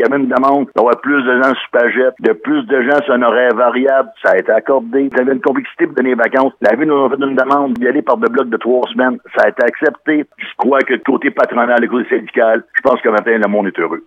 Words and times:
Il 0.00 0.04
y 0.04 0.06
avait 0.06 0.22
une 0.22 0.30
demande 0.30 0.66
d'avoir 0.74 0.98
plus 1.02 1.22
de 1.22 1.42
gens 1.42 1.52
sur 1.52 1.70
paget, 1.72 2.08
de 2.20 2.32
plus 2.32 2.64
de 2.64 2.80
gens 2.84 3.04
sur 3.04 3.12
un 3.12 3.22
horaire 3.22 3.54
variable. 3.54 4.08
Ça 4.24 4.32
a 4.32 4.38
été 4.38 4.50
accordé. 4.50 5.10
Il 5.12 5.14
y 5.14 5.20
avait 5.20 5.34
une 5.34 5.42
complexité 5.42 5.84
pour 5.84 5.94
donner 5.94 6.10
les 6.10 6.14
vacances. 6.14 6.54
La 6.62 6.74
ville 6.74 6.88
nous 6.88 7.04
a 7.04 7.10
fait 7.10 7.16
une 7.16 7.36
demande 7.36 7.74
d'y 7.74 7.86
aller 7.86 8.00
par 8.00 8.16
deux 8.16 8.32
blocs 8.32 8.48
de 8.48 8.56
trois 8.56 8.80
semaines. 8.90 9.18
Ça 9.36 9.44
a 9.44 9.48
été 9.50 9.62
accepté. 9.62 10.24
Je 10.38 10.46
crois 10.56 10.78
que 10.80 10.94
côté 11.04 11.30
patronal 11.30 11.84
et 11.84 11.86
côté 11.86 12.08
syndical, 12.08 12.64
je 12.72 12.80
pense 12.80 12.98
que 13.02 13.10
matin, 13.10 13.36
le 13.36 13.46
monde 13.46 13.66
est 13.66 13.78
heureux. 13.78 13.98